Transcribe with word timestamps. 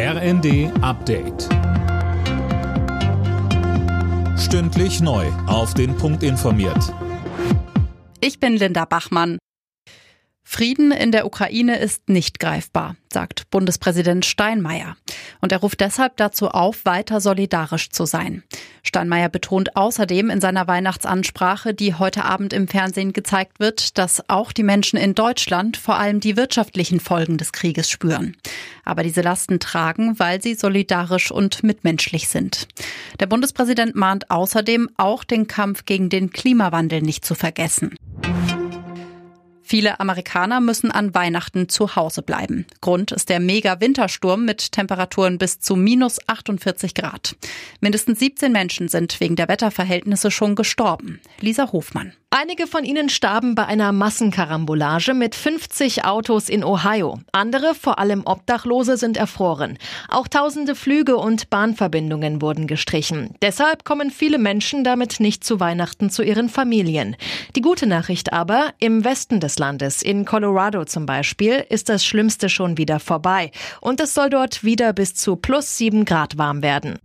RND 0.00 0.70
Update. 0.80 1.48
Stündlich 4.38 5.00
neu. 5.00 5.26
Auf 5.48 5.74
den 5.74 5.96
Punkt 5.96 6.22
informiert. 6.22 6.94
Ich 8.20 8.38
bin 8.38 8.56
Linda 8.56 8.84
Bachmann. 8.84 9.38
Frieden 10.44 10.92
in 10.92 11.10
der 11.10 11.26
Ukraine 11.26 11.80
ist 11.80 12.08
nicht 12.08 12.38
greifbar, 12.38 12.94
sagt 13.12 13.50
Bundespräsident 13.50 14.24
Steinmeier. 14.24 14.96
Und 15.40 15.52
er 15.52 15.58
ruft 15.58 15.80
deshalb 15.80 16.16
dazu 16.16 16.48
auf, 16.48 16.84
weiter 16.84 17.20
solidarisch 17.20 17.90
zu 17.90 18.06
sein. 18.06 18.42
Steinmeier 18.82 19.28
betont 19.28 19.76
außerdem 19.76 20.30
in 20.30 20.40
seiner 20.40 20.66
Weihnachtsansprache, 20.66 21.74
die 21.74 21.94
heute 21.94 22.24
Abend 22.24 22.52
im 22.52 22.68
Fernsehen 22.68 23.12
gezeigt 23.12 23.60
wird, 23.60 23.98
dass 23.98 24.28
auch 24.28 24.52
die 24.52 24.62
Menschen 24.62 24.98
in 24.98 25.14
Deutschland 25.14 25.76
vor 25.76 25.96
allem 25.96 26.20
die 26.20 26.36
wirtschaftlichen 26.36 27.00
Folgen 27.00 27.36
des 27.36 27.52
Krieges 27.52 27.90
spüren. 27.90 28.36
Aber 28.84 29.02
diese 29.02 29.20
Lasten 29.20 29.60
tragen, 29.60 30.18
weil 30.18 30.40
sie 30.40 30.54
solidarisch 30.54 31.30
und 31.30 31.62
mitmenschlich 31.62 32.28
sind. 32.28 32.66
Der 33.20 33.26
Bundespräsident 33.26 33.94
mahnt 33.94 34.30
außerdem 34.30 34.88
auch 34.96 35.24
den 35.24 35.46
Kampf 35.46 35.84
gegen 35.84 36.08
den 36.08 36.30
Klimawandel 36.30 37.02
nicht 37.02 37.24
zu 37.24 37.34
vergessen. 37.34 37.97
Viele 39.70 40.00
Amerikaner 40.00 40.62
müssen 40.62 40.90
an 40.90 41.14
Weihnachten 41.14 41.68
zu 41.68 41.94
Hause 41.94 42.22
bleiben. 42.22 42.64
Grund 42.80 43.12
ist 43.12 43.28
der 43.28 43.38
Mega-Wintersturm 43.38 44.46
mit 44.46 44.72
Temperaturen 44.72 45.36
bis 45.36 45.60
zu 45.60 45.76
minus 45.76 46.26
48 46.26 46.94
Grad. 46.94 47.36
Mindestens 47.82 48.18
17 48.18 48.50
Menschen 48.50 48.88
sind 48.88 49.20
wegen 49.20 49.36
der 49.36 49.48
Wetterverhältnisse 49.48 50.30
schon 50.30 50.54
gestorben. 50.54 51.20
Lisa 51.40 51.70
Hofmann. 51.70 52.14
Einige 52.30 52.66
von 52.66 52.84
ihnen 52.84 53.08
starben 53.08 53.54
bei 53.54 53.64
einer 53.64 53.90
Massenkarambolage 53.90 55.14
mit 55.14 55.34
50 55.34 56.04
Autos 56.04 56.50
in 56.50 56.62
Ohio. 56.62 57.20
Andere, 57.32 57.74
vor 57.74 57.98
allem 57.98 58.22
Obdachlose, 58.26 58.98
sind 58.98 59.16
erfroren. 59.16 59.78
Auch 60.10 60.28
tausende 60.28 60.74
Flüge 60.74 61.16
und 61.16 61.48
Bahnverbindungen 61.48 62.42
wurden 62.42 62.66
gestrichen. 62.66 63.30
Deshalb 63.40 63.84
kommen 63.84 64.10
viele 64.10 64.36
Menschen 64.36 64.84
damit 64.84 65.20
nicht 65.20 65.42
zu 65.42 65.58
Weihnachten 65.58 66.10
zu 66.10 66.22
ihren 66.22 66.50
Familien. 66.50 67.16
Die 67.56 67.62
gute 67.62 67.86
Nachricht 67.86 68.30
aber, 68.30 68.74
im 68.78 69.04
Westen 69.04 69.40
des 69.40 69.58
Landes, 69.58 70.02
in 70.02 70.26
Colorado 70.26 70.84
zum 70.84 71.06
Beispiel, 71.06 71.64
ist 71.70 71.88
das 71.88 72.04
Schlimmste 72.04 72.50
schon 72.50 72.76
wieder 72.76 73.00
vorbei. 73.00 73.52
Und 73.80 74.00
es 74.00 74.12
soll 74.12 74.28
dort 74.28 74.62
wieder 74.62 74.92
bis 74.92 75.14
zu 75.14 75.36
plus 75.36 75.78
sieben 75.78 76.04
Grad 76.04 76.36
warm 76.36 76.62
werden. 76.62 76.98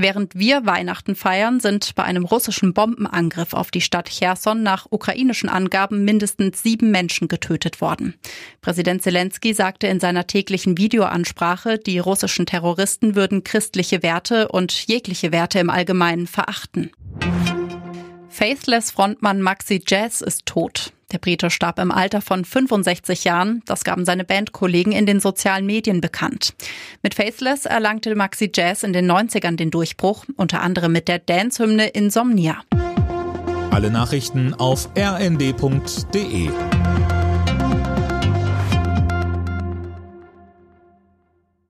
Während 0.00 0.36
wir 0.36 0.64
Weihnachten 0.64 1.16
feiern, 1.16 1.58
sind 1.58 1.96
bei 1.96 2.04
einem 2.04 2.24
russischen 2.24 2.72
Bombenangriff 2.72 3.52
auf 3.52 3.72
die 3.72 3.80
Stadt 3.80 4.08
Cherson 4.08 4.62
nach 4.62 4.86
ukrainischen 4.90 5.48
Angaben 5.48 6.04
mindestens 6.04 6.62
sieben 6.62 6.92
Menschen 6.92 7.26
getötet 7.26 7.80
worden. 7.80 8.14
Präsident 8.60 9.02
Zelensky 9.02 9.54
sagte 9.54 9.88
in 9.88 9.98
seiner 9.98 10.28
täglichen 10.28 10.78
Videoansprache, 10.78 11.78
die 11.78 11.98
russischen 11.98 12.46
Terroristen 12.46 13.16
würden 13.16 13.42
christliche 13.42 14.04
Werte 14.04 14.46
und 14.46 14.86
jegliche 14.86 15.32
Werte 15.32 15.58
im 15.58 15.68
Allgemeinen 15.68 16.28
verachten. 16.28 16.92
Faithless 18.28 18.92
Frontmann 18.92 19.42
Maxi 19.42 19.82
Jazz 19.84 20.20
ist 20.20 20.46
tot. 20.46 20.92
Der 21.10 21.18
Brite 21.18 21.50
starb 21.50 21.78
im 21.78 21.90
Alter 21.90 22.20
von 22.20 22.44
65 22.44 23.24
Jahren. 23.24 23.62
Das 23.64 23.84
gaben 23.84 24.04
seine 24.04 24.24
Bandkollegen 24.24 24.92
in 24.92 25.06
den 25.06 25.20
sozialen 25.20 25.64
Medien 25.64 26.00
bekannt. 26.00 26.54
Mit 27.02 27.14
Faithless 27.14 27.64
erlangte 27.64 28.14
Maxi 28.14 28.50
Jazz 28.54 28.82
in 28.82 28.92
den 28.92 29.10
90ern 29.10 29.56
den 29.56 29.70
Durchbruch, 29.70 30.26
unter 30.36 30.60
anderem 30.60 30.92
mit 30.92 31.08
der 31.08 31.18
Dance-Hymne 31.18 31.88
Insomnia. 31.88 32.62
Alle 33.70 33.90
Nachrichten 33.90 34.54
auf 34.54 34.88
rnd.de 34.96 36.50